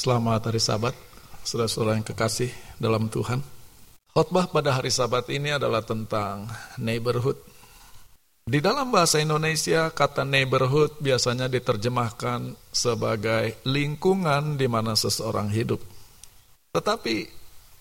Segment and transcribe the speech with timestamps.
[0.00, 0.96] Selamat hari Sabat,
[1.44, 2.48] saudara-saudara yang kekasih
[2.80, 3.44] dalam Tuhan.
[4.16, 6.48] Khotbah pada hari Sabat ini adalah tentang
[6.80, 7.36] neighborhood.
[8.48, 15.84] Di dalam bahasa Indonesia, kata neighborhood biasanya diterjemahkan sebagai lingkungan di mana seseorang hidup.
[16.72, 17.16] Tetapi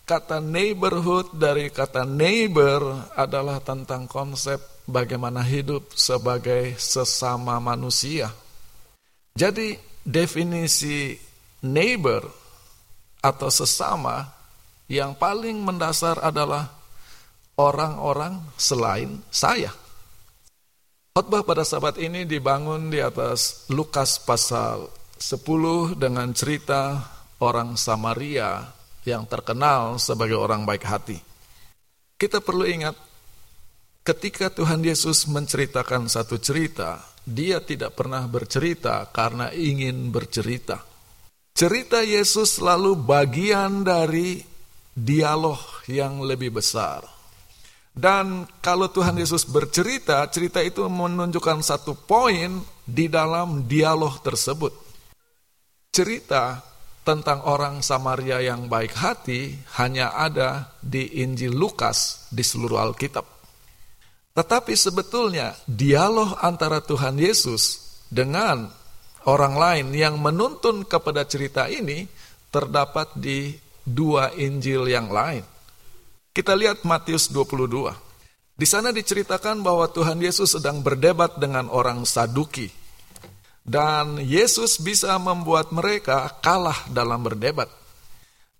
[0.04, 4.60] kata neighborhood dari kata neighbor adalah tentang konsep
[4.92, 8.28] bagaimana hidup sebagai sesama manusia.
[9.40, 11.29] Jadi definisi
[11.64, 12.24] neighbor
[13.20, 14.32] atau sesama
[14.90, 16.72] yang paling mendasar adalah
[17.60, 19.70] orang-orang selain saya.
[21.14, 24.88] Khotbah pada sahabat ini dibangun di atas Lukas pasal
[25.20, 27.04] 10 dengan cerita
[27.44, 28.72] orang Samaria
[29.04, 31.20] yang terkenal sebagai orang baik hati.
[32.16, 32.96] Kita perlu ingat
[34.08, 40.89] ketika Tuhan Yesus menceritakan satu cerita, dia tidak pernah bercerita karena ingin bercerita.
[41.56, 44.40] Cerita Yesus selalu bagian dari
[44.96, 47.04] dialog yang lebih besar.
[48.00, 54.72] Dan kalau Tuhan Yesus bercerita, cerita itu menunjukkan satu poin di dalam dialog tersebut.
[55.92, 56.64] Cerita
[57.04, 63.26] tentang orang Samaria yang baik hati hanya ada di Injil Lukas di seluruh Alkitab.
[64.38, 68.72] Tetapi sebetulnya dialog antara Tuhan Yesus dengan
[69.30, 72.10] orang lain yang menuntun kepada cerita ini
[72.50, 73.54] terdapat di
[73.86, 75.46] dua Injil yang lain.
[76.34, 77.94] Kita lihat Matius 22.
[78.60, 82.68] Di sana diceritakan bahwa Tuhan Yesus sedang berdebat dengan orang Saduki.
[83.64, 87.70] Dan Yesus bisa membuat mereka kalah dalam berdebat.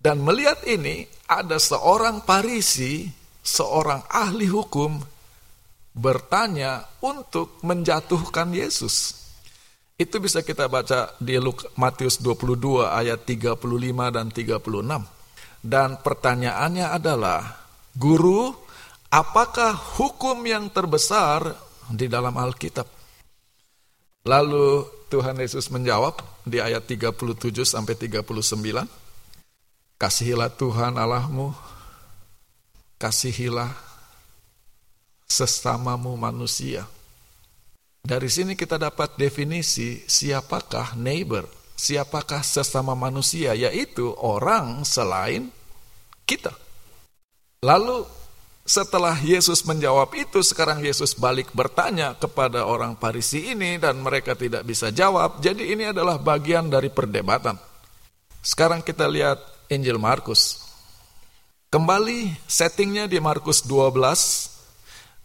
[0.00, 3.04] Dan melihat ini, ada seorang Parisi,
[3.44, 4.96] seorang ahli hukum,
[5.92, 9.19] bertanya untuk menjatuhkan Yesus.
[10.00, 11.36] Itu bisa kita baca di
[11.76, 14.96] Matius 22 ayat 35 dan 36.
[15.60, 18.48] Dan pertanyaannya adalah, Guru,
[19.12, 21.52] apakah hukum yang terbesar
[21.92, 22.88] di dalam Alkitab?
[24.24, 26.16] Lalu Tuhan Yesus menjawab
[26.48, 28.24] di ayat 37 sampai 39,
[30.00, 31.52] Kasihilah Tuhan Allahmu,
[32.96, 33.68] kasihilah
[35.28, 36.88] sesamamu manusia
[38.10, 41.46] dari sini kita dapat definisi siapakah neighbor,
[41.78, 45.46] siapakah sesama manusia, yaitu orang selain
[46.26, 46.50] kita.
[47.62, 48.02] Lalu
[48.66, 54.66] setelah Yesus menjawab itu, sekarang Yesus balik bertanya kepada orang Parisi ini dan mereka tidak
[54.66, 55.38] bisa jawab.
[55.38, 57.54] Jadi ini adalah bagian dari perdebatan.
[58.42, 59.38] Sekarang kita lihat
[59.70, 60.66] Injil Markus.
[61.70, 64.59] Kembali settingnya di Markus 12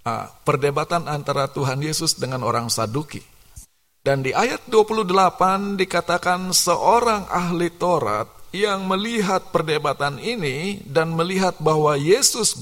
[0.05, 3.19] uh, perdebatan antara Tuhan Yesus dengan orang Saduki.
[4.05, 11.97] Dan di ayat 28 dikatakan seorang ahli Taurat yang melihat perdebatan ini dan melihat bahwa
[11.97, 12.53] Yesus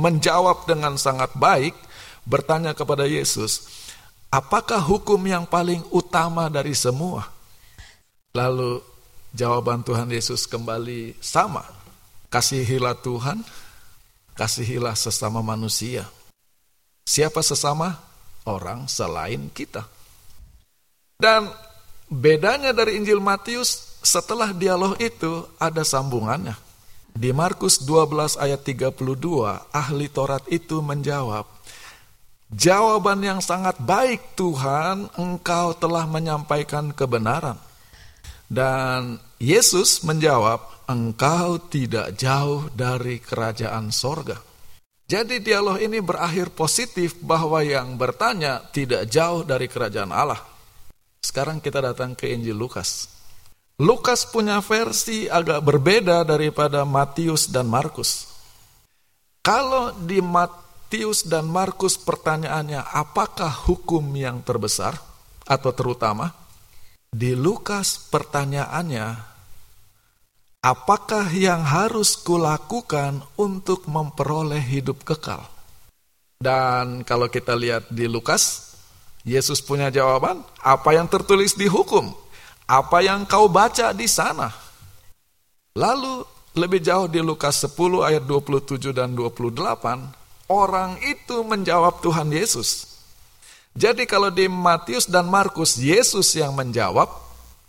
[0.00, 1.76] menjawab dengan sangat baik,
[2.24, 3.68] bertanya kepada Yesus,
[4.32, 7.28] apakah hukum yang paling utama dari semua?
[8.32, 8.80] Lalu
[9.36, 11.68] jawaban Tuhan Yesus kembali sama,
[12.32, 13.44] kasihilah Tuhan,
[14.40, 16.08] kasihilah sesama manusia.
[17.08, 17.96] Siapa sesama?
[18.44, 19.88] Orang selain kita.
[21.16, 21.48] Dan
[22.12, 26.52] bedanya dari Injil Matius, setelah dialog itu ada sambungannya.
[27.16, 28.92] Di Markus 12 ayat 32,
[29.72, 31.48] ahli Taurat itu menjawab,
[32.48, 37.60] Jawaban yang sangat baik Tuhan, engkau telah menyampaikan kebenaran.
[38.48, 44.47] Dan Yesus menjawab, engkau tidak jauh dari kerajaan sorga.
[45.08, 50.36] Jadi dialog ini berakhir positif bahwa yang bertanya tidak jauh dari kerajaan Allah.
[51.24, 53.08] Sekarang kita datang ke Injil Lukas.
[53.80, 58.28] Lukas punya versi agak berbeda daripada Matius dan Markus.
[59.40, 64.92] Kalau di Matius dan Markus pertanyaannya apakah hukum yang terbesar
[65.48, 66.36] atau terutama?
[67.08, 69.37] Di Lukas pertanyaannya
[70.58, 75.46] Apakah yang harus kulakukan untuk memperoleh hidup kekal?
[76.42, 78.74] Dan kalau kita lihat di Lukas,
[79.22, 82.10] Yesus punya jawaban, apa yang tertulis di hukum?
[82.66, 84.50] Apa yang kau baca di sana?
[85.78, 86.26] Lalu
[86.58, 89.62] lebih jauh di Lukas 10 ayat 27 dan 28,
[90.50, 92.98] orang itu menjawab Tuhan Yesus.
[93.78, 97.06] Jadi kalau di Matius dan Markus, Yesus yang menjawab,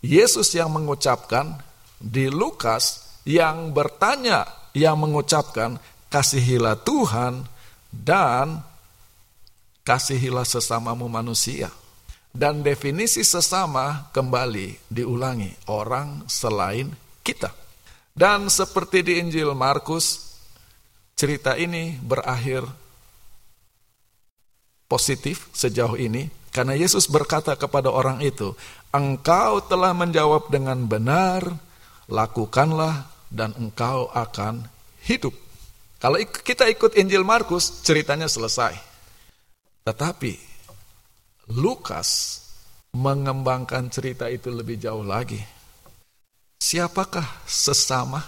[0.02, 1.69] Yesus yang mengucapkan,
[2.00, 5.76] di Lukas yang bertanya, yang mengucapkan,
[6.08, 7.44] kasihilah Tuhan
[7.92, 8.64] dan
[9.84, 11.68] kasihilah sesamamu manusia.
[12.30, 16.94] Dan definisi sesama kembali diulangi, orang selain
[17.26, 17.50] kita.
[18.14, 20.30] Dan seperti di Injil Markus,
[21.18, 22.64] cerita ini berakhir
[24.86, 28.54] positif sejauh ini karena Yesus berkata kepada orang itu,
[28.90, 31.46] "Engkau telah menjawab dengan benar,
[32.10, 34.66] lakukanlah dan engkau akan
[35.06, 35.32] hidup."
[36.00, 38.72] Kalau kita ikut Injil Markus, ceritanya selesai.
[39.84, 40.32] Tetapi
[41.56, 42.40] Lukas
[42.96, 45.38] mengembangkan cerita itu lebih jauh lagi.
[46.60, 48.22] Siapakah sesama?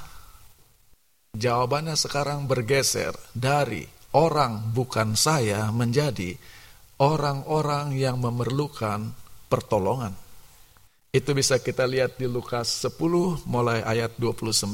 [1.32, 6.36] Jawabannya sekarang bergeser dari orang bukan saya menjadi
[7.00, 9.16] orang-orang yang memerlukan
[9.48, 10.12] pertolongan.
[11.12, 14.64] Itu bisa kita lihat di Lukas 10 mulai ayat 29.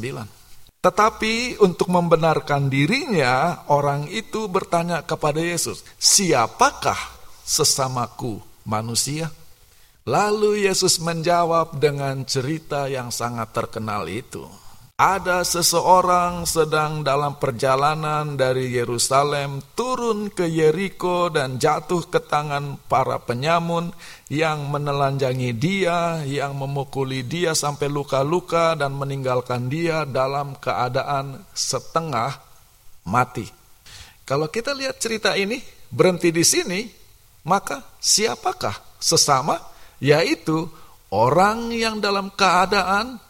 [0.79, 9.35] Tetapi untuk membenarkan dirinya, orang itu bertanya kepada Yesus, "Siapakah sesamaku manusia?"
[10.07, 14.47] Lalu Yesus menjawab dengan cerita yang sangat terkenal itu
[14.99, 23.23] ada seseorang sedang dalam perjalanan dari Yerusalem turun ke Yeriko dan jatuh ke tangan para
[23.23, 23.95] penyamun
[24.27, 32.35] yang menelanjangi dia, yang memukuli dia sampai luka-luka dan meninggalkan dia dalam keadaan setengah
[33.07, 33.47] mati.
[34.27, 35.63] Kalau kita lihat cerita ini
[35.95, 36.91] berhenti di sini,
[37.47, 39.63] maka siapakah sesama?
[40.03, 40.67] Yaitu
[41.15, 43.23] orang yang dalam keadaan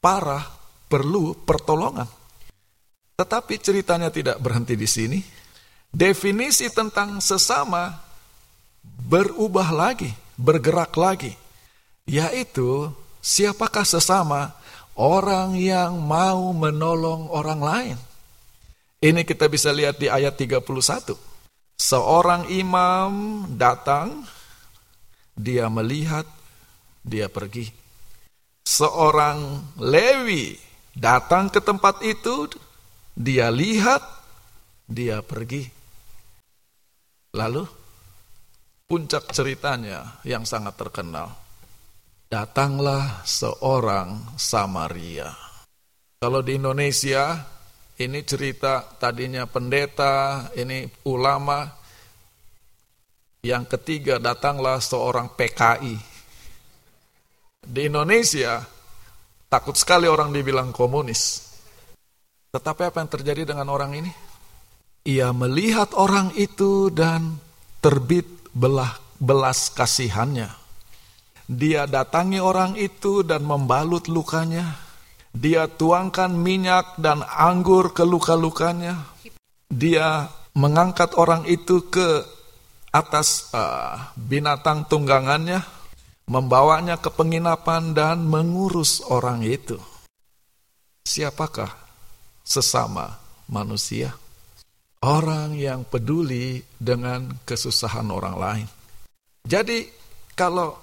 [0.00, 0.59] parah
[0.90, 2.10] perlu pertolongan.
[3.14, 5.18] Tetapi ceritanya tidak berhenti di sini.
[5.90, 7.94] Definisi tentang sesama
[8.82, 11.38] berubah lagi, bergerak lagi.
[12.10, 12.90] Yaitu
[13.22, 14.58] siapakah sesama?
[14.98, 17.98] Orang yang mau menolong orang lain.
[19.00, 21.16] Ini kita bisa lihat di ayat 31.
[21.80, 24.28] Seorang imam datang,
[25.32, 26.28] dia melihat,
[27.00, 27.72] dia pergi.
[28.60, 30.69] Seorang Lewi
[31.00, 32.44] datang ke tempat itu,
[33.16, 34.04] dia lihat,
[34.84, 35.64] dia pergi.
[37.32, 37.64] Lalu,
[38.84, 41.32] puncak ceritanya yang sangat terkenal.
[42.28, 45.32] Datanglah seorang Samaria.
[46.20, 47.48] Kalau di Indonesia,
[47.96, 51.64] ini cerita tadinya pendeta, ini ulama.
[53.40, 55.96] Yang ketiga, datanglah seorang PKI.
[57.64, 58.60] Di Indonesia,
[59.50, 61.50] Takut sekali orang dibilang komunis.
[62.54, 64.10] Tetapi apa yang terjadi dengan orang ini?
[65.10, 67.34] Ia melihat orang itu dan
[67.82, 70.54] terbit belah, belas kasihannya.
[71.50, 74.78] Dia datangi orang itu dan membalut lukanya.
[75.34, 79.02] Dia tuangkan minyak dan anggur ke luka-lukanya.
[79.66, 82.22] Dia mengangkat orang itu ke
[82.94, 85.79] atas uh, binatang tunggangannya
[86.30, 89.74] membawanya ke penginapan dan mengurus orang itu.
[91.02, 91.74] Siapakah
[92.46, 93.18] sesama
[93.50, 94.14] manusia?
[95.02, 98.68] Orang yang peduli dengan kesusahan orang lain.
[99.42, 99.90] Jadi,
[100.38, 100.76] kalau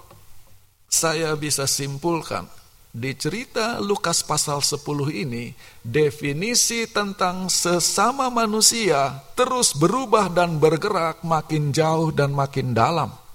[0.89, 2.49] saya bisa simpulkan
[2.91, 4.83] di cerita Lukas pasal 10
[5.13, 5.53] ini,
[5.85, 13.26] definisi tentang sesama manusia terus berubah dan bergerak makin jauh dan makin dalam.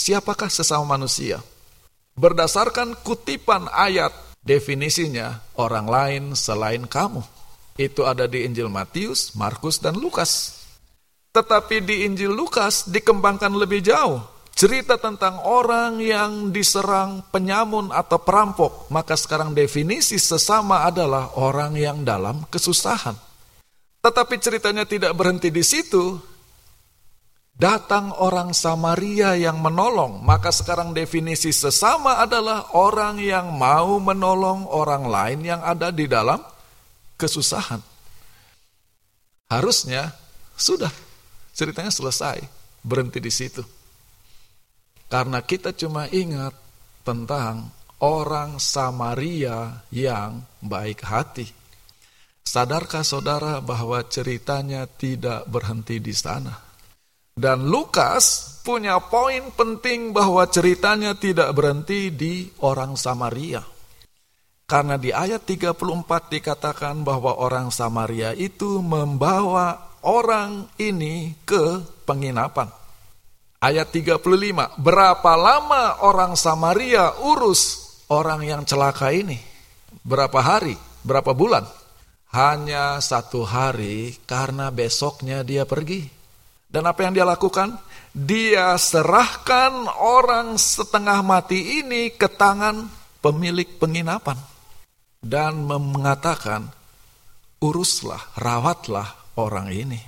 [0.00, 1.44] Siapakah sesama manusia?
[2.16, 4.08] Berdasarkan kutipan ayat,
[4.40, 7.20] definisinya orang lain selain kamu.
[7.76, 10.64] Itu ada di Injil Matius, Markus, dan Lukas.
[11.36, 14.24] Tetapi di Injil Lukas dikembangkan lebih jauh.
[14.56, 18.88] Cerita tentang orang yang diserang penyamun atau perampok.
[18.88, 23.16] Maka sekarang definisi sesama adalah orang yang dalam kesusahan.
[24.00, 26.29] Tetapi ceritanya tidak berhenti di situ
[27.56, 35.04] datang orang Samaria yang menolong, maka sekarang definisi sesama adalah orang yang mau menolong orang
[35.06, 36.40] lain yang ada di dalam
[37.20, 37.82] kesusahan.
[39.50, 40.14] Harusnya
[40.54, 40.92] sudah
[41.52, 42.40] ceritanya selesai,
[42.80, 43.60] berhenti di situ.
[45.10, 46.54] Karena kita cuma ingat
[47.02, 51.50] tentang orang Samaria yang baik hati.
[52.46, 56.69] Sadarkah saudara bahwa ceritanya tidak berhenti di sana?
[57.34, 63.64] Dan Lukas punya poin penting bahwa ceritanya tidak berhenti di orang Samaria.
[64.70, 72.70] Karena di ayat 34 dikatakan bahwa orang Samaria itu membawa orang ini ke penginapan.
[73.60, 79.36] Ayat 35, berapa lama orang Samaria urus orang yang celaka ini?
[80.06, 80.78] Berapa hari?
[81.02, 81.66] Berapa bulan?
[82.30, 86.19] Hanya satu hari karena besoknya dia pergi.
[86.70, 87.74] Dan apa yang dia lakukan?
[88.14, 92.86] Dia serahkan orang setengah mati ini ke tangan
[93.18, 94.38] pemilik penginapan.
[95.20, 96.72] dan mengatakan,
[97.60, 100.00] uruslah, rawatlah orang ini.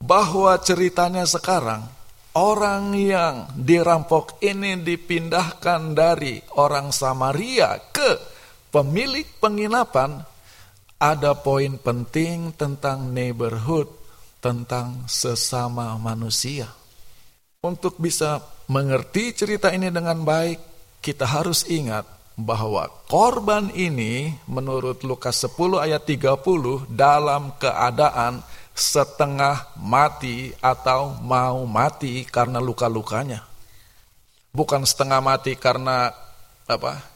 [0.00, 1.88] Bahwa ceritanya sekarang,
[2.36, 8.20] orang yang dirampok ini dipindahkan dari orang Samaria ke
[8.68, 10.20] pemilik penginapan,
[11.00, 13.88] ada poin penting tentang neighborhood,
[14.40, 16.68] tentang sesama manusia.
[17.60, 18.40] Untuk bisa
[18.72, 20.58] mengerti cerita ini dengan baik,
[21.04, 22.08] kita harus ingat
[22.40, 28.40] bahwa korban ini menurut Lukas 10 ayat 30 dalam keadaan
[28.72, 33.44] setengah mati atau mau mati karena luka-lukanya.
[34.56, 36.10] Bukan setengah mati karena
[36.64, 37.09] apa?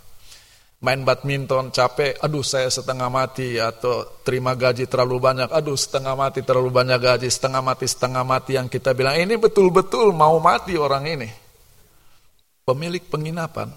[0.84, 6.44] Main badminton capek, aduh saya setengah mati atau terima gaji terlalu banyak, aduh setengah mati
[6.44, 11.08] terlalu banyak gaji, setengah mati setengah mati yang kita bilang ini betul-betul mau mati orang
[11.08, 11.30] ini.
[12.68, 13.72] Pemilik penginapan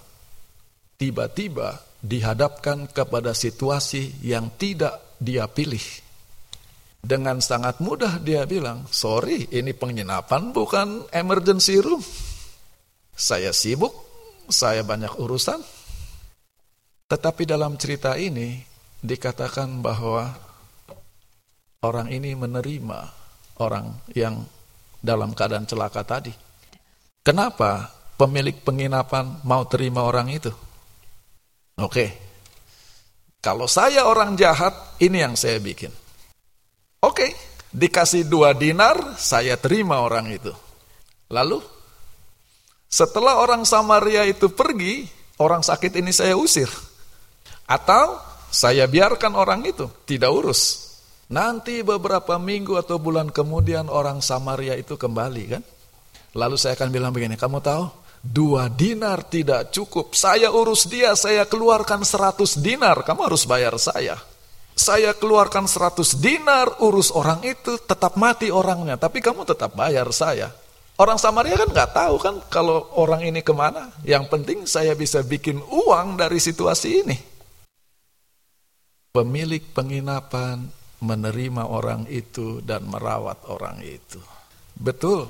[0.99, 6.03] tiba-tiba dihadapkan kepada situasi yang tidak dia pilih.
[6.99, 12.03] Dengan sangat mudah dia bilang, sorry ini penginapan bukan emergency room.
[13.15, 13.95] Saya sibuk,
[14.51, 15.76] saya banyak urusan.
[17.07, 18.59] Tetapi dalam cerita ini
[18.99, 20.27] dikatakan bahwa
[21.87, 22.99] orang ini menerima
[23.63, 24.43] orang yang
[24.99, 26.33] dalam keadaan celaka tadi.
[27.23, 27.87] Kenapa
[28.19, 30.51] pemilik penginapan mau terima orang itu?
[31.79, 32.27] Oke.
[33.39, 35.93] Kalau saya orang jahat, ini yang saya bikin.
[36.99, 37.31] Oke,
[37.71, 40.51] dikasih dua dinar, saya terima orang itu.
[41.31, 41.61] Lalu,
[42.89, 45.07] setelah orang Samaria itu pergi,
[45.39, 46.67] orang sakit ini saya usir.
[47.67, 48.17] Atau
[48.49, 50.87] saya biarkan orang itu, tidak urus.
[51.27, 55.63] Nanti beberapa minggu atau bulan kemudian orang Samaria itu kembali kan.
[56.31, 60.11] Lalu saya akan bilang begini, kamu tahu Dua dinar tidak cukup.
[60.17, 63.05] Saya urus dia, saya keluarkan seratus dinar.
[63.05, 64.17] Kamu harus bayar saya.
[64.77, 68.99] Saya keluarkan seratus dinar, urus orang itu, tetap mati orangnya.
[68.99, 70.51] Tapi kamu tetap bayar saya.
[70.97, 73.93] Orang Samaria kan nggak tahu kan kalau orang ini ke mana.
[74.01, 77.17] Yang penting saya bisa bikin uang dari situasi ini.
[79.17, 80.69] Pemilik penginapan
[81.01, 84.21] menerima orang itu dan merawat orang itu.
[84.77, 85.25] Betul,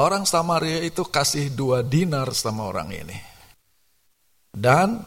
[0.00, 3.18] Orang Samaria itu kasih dua dinar sama orang ini.
[4.48, 5.04] Dan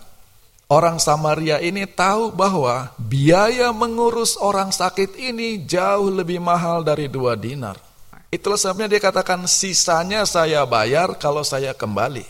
[0.69, 7.33] orang Samaria ini tahu bahwa biaya mengurus orang sakit ini jauh lebih mahal dari dua
[7.33, 7.81] dinar.
[8.29, 12.25] Itulah sebabnya dia katakan sisanya saya bayar kalau saya kembali.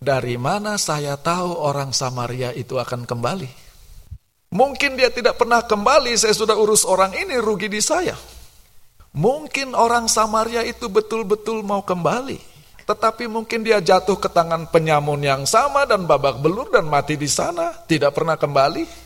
[0.00, 3.63] Dari mana saya tahu orang Samaria itu akan kembali?
[4.54, 8.14] Mungkin dia tidak pernah kembali, saya sudah urus orang ini, rugi di saya.
[9.10, 12.38] Mungkin orang Samaria itu betul-betul mau kembali.
[12.86, 17.26] Tetapi mungkin dia jatuh ke tangan penyamun yang sama dan babak belur dan mati di
[17.26, 17.74] sana.
[17.82, 19.02] Tidak pernah kembali.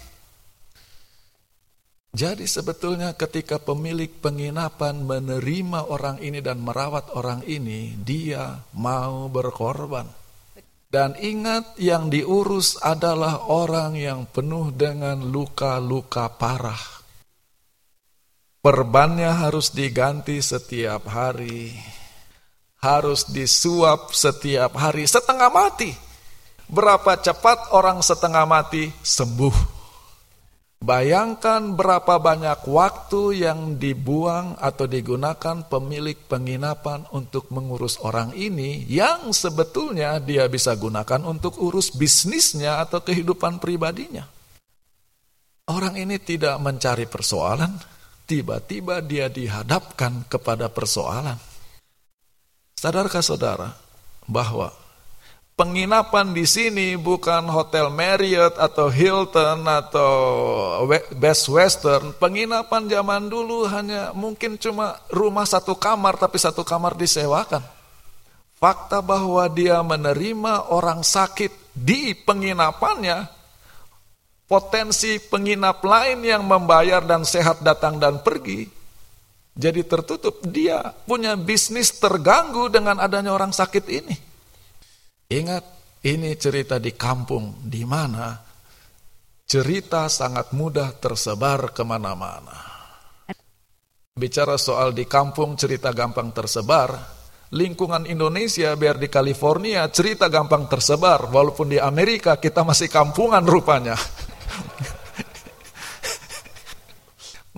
[2.12, 10.28] Jadi sebetulnya ketika pemilik penginapan menerima orang ini dan merawat orang ini, dia mau berkorban.
[10.88, 16.99] Dan ingat yang diurus adalah orang yang penuh dengan luka-luka parah
[18.59, 21.73] Perbannya harus diganti setiap hari.
[22.83, 25.07] Harus disuap setiap hari.
[25.07, 25.95] Setengah mati.
[26.66, 29.78] Berapa cepat orang setengah mati sembuh.
[30.79, 39.35] Bayangkan berapa banyak waktu yang dibuang atau digunakan pemilik penginapan untuk mengurus orang ini yang
[39.35, 44.23] sebetulnya dia bisa gunakan untuk urus bisnisnya atau kehidupan pribadinya.
[45.69, 47.75] Orang ini tidak mencari persoalan,
[48.25, 51.37] tiba-tiba dia dihadapkan kepada persoalan.
[52.79, 53.75] Sadarkah saudara
[54.31, 54.71] bahwa
[55.59, 60.15] penginapan di sini bukan hotel Marriott atau Hilton atau
[61.19, 62.15] Best Western.
[62.15, 67.67] Penginapan zaman dulu hanya mungkin cuma rumah satu kamar tapi satu kamar disewakan.
[68.55, 73.27] Fakta bahwa dia menerima orang sakit di penginapannya
[74.47, 78.71] potensi penginap lain yang membayar dan sehat datang dan pergi
[79.59, 80.38] jadi tertutup.
[80.47, 84.28] Dia punya bisnis terganggu dengan adanya orang sakit ini.
[85.29, 85.61] Ingat,
[86.09, 88.33] ini cerita di kampung di mana
[89.45, 92.57] cerita sangat mudah tersebar ke mana-mana.
[94.17, 96.97] Bicara soal di kampung cerita gampang tersebar,
[97.53, 104.01] lingkungan Indonesia biar di California cerita gampang tersebar, walaupun di Amerika kita masih kampungan rupanya.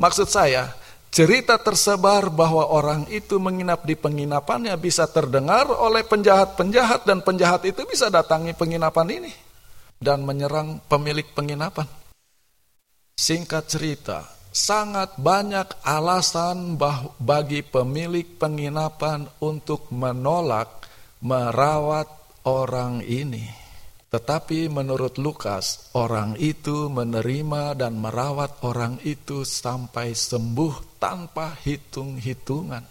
[0.02, 0.74] Maksud saya,
[1.10, 7.82] cerita tersebar bahwa orang itu menginap di penginapannya bisa terdengar oleh penjahat-penjahat dan penjahat itu
[7.84, 9.32] bisa datangi penginapan ini
[9.98, 11.84] dan menyerang pemilik penginapan.
[13.20, 16.80] Singkat cerita, sangat banyak alasan
[17.20, 20.88] bagi pemilik penginapan untuk menolak
[21.20, 22.08] merawat
[22.48, 23.69] orang ini.
[24.10, 32.82] Tetapi menurut Lukas, orang itu menerima dan merawat orang itu sampai sembuh tanpa hitung-hitungan.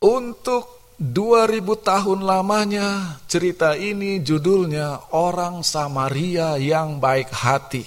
[0.00, 7.84] Untuk 2000 tahun lamanya, cerita ini judulnya Orang Samaria yang Baik Hati.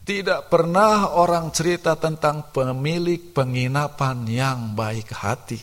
[0.00, 5.60] Tidak pernah orang cerita tentang pemilik penginapan yang baik hati.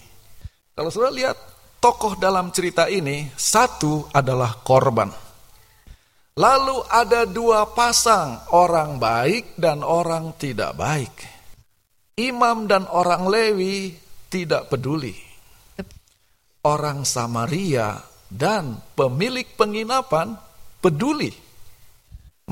[0.71, 1.35] Kalau sudah lihat
[1.83, 5.26] tokoh dalam cerita ini, satu adalah korban.
[6.37, 11.09] Lalu ada dua pasang, orang baik dan orang tidak baik.
[12.13, 13.97] Imam dan orang Lewi
[14.29, 15.17] tidak peduli.
[16.61, 17.97] Orang Samaria
[18.29, 20.37] dan pemilik penginapan
[20.77, 21.33] peduli.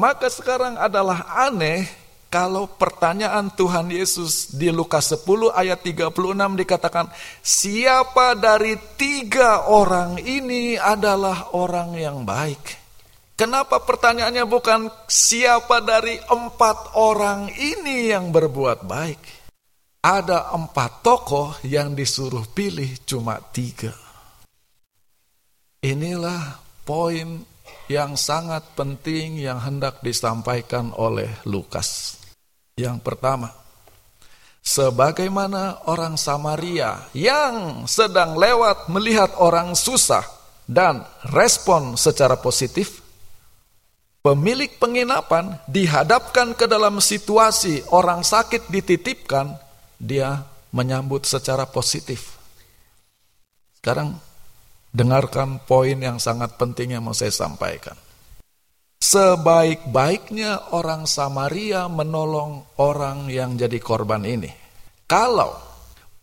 [0.01, 1.85] Maka sekarang adalah aneh
[2.33, 6.09] kalau pertanyaan Tuhan Yesus di Lukas 10 ayat 36
[6.57, 7.13] dikatakan,
[7.45, 12.84] siapa dari tiga orang ini adalah orang yang baik?
[13.35, 19.21] Kenapa pertanyaannya bukan siapa dari empat orang ini yang berbuat baik?
[19.99, 23.91] Ada empat tokoh yang disuruh pilih cuma tiga.
[25.83, 27.43] Inilah poin
[27.91, 32.15] yang sangat penting yang hendak disampaikan oleh Lukas.
[32.79, 33.51] Yang pertama,
[34.63, 40.23] sebagaimana orang Samaria yang sedang lewat melihat orang susah
[40.65, 43.04] dan respon secara positif,
[44.25, 49.53] pemilik penginapan dihadapkan ke dalam situasi orang sakit dititipkan,
[50.01, 50.41] dia
[50.73, 52.33] menyambut secara positif.
[53.77, 54.17] Sekarang
[54.95, 57.99] Dengarkan poin yang sangat penting yang mau saya sampaikan.
[58.95, 64.47] Sebaik-baiknya orang Samaria menolong orang yang jadi korban ini.
[65.03, 65.51] Kalau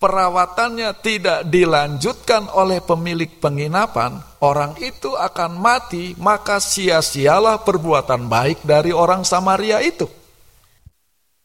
[0.02, 8.90] perawatannya tidak dilanjutkan oleh pemilik penginapan, orang itu akan mati, maka sia-sialah perbuatan baik dari
[8.90, 10.10] orang Samaria itu.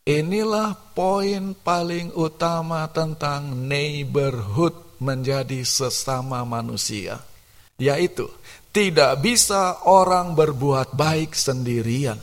[0.10, 7.22] Inilah poin paling utama tentang neighborhood menjadi sesama manusia,
[7.78, 8.26] yaitu
[8.74, 12.18] tidak bisa orang berbuat baik sendirian.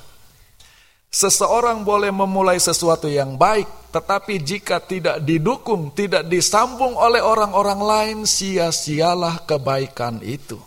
[1.15, 8.19] Seseorang boleh memulai sesuatu yang baik, tetapi jika tidak didukung, tidak disambung oleh orang-orang lain,
[8.27, 10.59] sia-sialah kebaikan itu.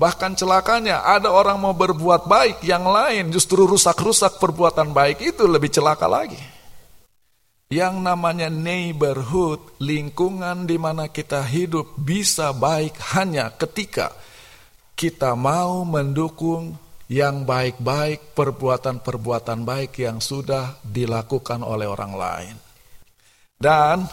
[0.00, 5.68] Bahkan celakanya, ada orang mau berbuat baik, yang lain justru rusak-rusak perbuatan baik itu lebih
[5.68, 6.40] celaka lagi.
[7.68, 14.16] Yang namanya neighborhood, lingkungan di mana kita hidup bisa baik hanya ketika
[14.96, 16.81] kita mau mendukung
[17.12, 22.56] yang baik-baik, perbuatan-perbuatan baik yang sudah dilakukan oleh orang lain.
[23.52, 24.08] Dan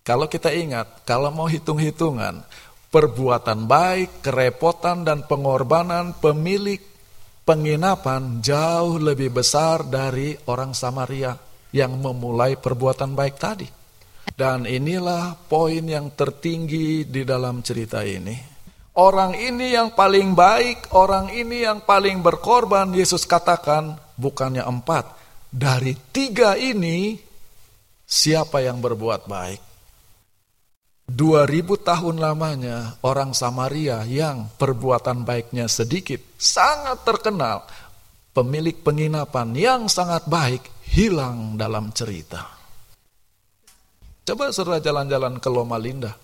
[0.00, 2.40] kalau kita ingat, kalau mau hitung-hitungan,
[2.88, 6.80] perbuatan baik, kerepotan dan pengorbanan pemilik
[7.44, 11.36] penginapan jauh lebih besar dari orang Samaria
[11.76, 13.68] yang memulai perbuatan baik tadi.
[14.24, 18.53] Dan inilah poin yang tertinggi di dalam cerita ini.
[18.94, 25.18] Orang ini yang paling baik, orang ini yang paling berkorban, Yesus katakan bukannya empat.
[25.50, 27.18] Dari tiga ini,
[28.06, 29.62] siapa yang berbuat baik?
[31.10, 37.66] Dua ribu tahun lamanya orang Samaria yang perbuatan baiknya sedikit, sangat terkenal.
[38.30, 40.62] Pemilik penginapan yang sangat baik
[40.94, 42.46] hilang dalam cerita.
[44.22, 46.14] Coba saudara jalan-jalan ke Loma Linda.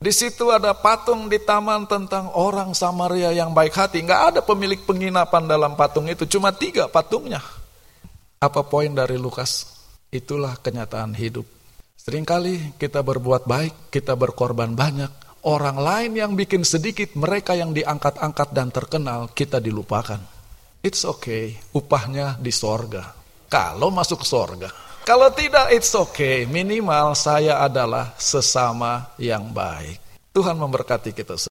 [0.00, 4.00] Di situ ada patung di taman tentang orang Samaria yang baik hati.
[4.00, 7.44] Nggak ada pemilik penginapan dalam patung itu, cuma tiga patungnya.
[8.40, 9.68] Apa poin dari Lukas?
[10.08, 11.44] Itulah kenyataan hidup.
[12.00, 15.44] Seringkali kita berbuat baik, kita berkorban banyak.
[15.44, 20.24] Orang lain yang bikin sedikit, mereka yang diangkat-angkat dan terkenal, kita dilupakan.
[20.80, 23.12] It's okay, upahnya di sorga.
[23.52, 24.72] Kalau masuk sorga.
[25.00, 26.44] Kalau tidak, it's okay.
[26.44, 29.96] Minimal saya adalah sesama yang baik.
[30.36, 31.48] Tuhan memberkati kita semua.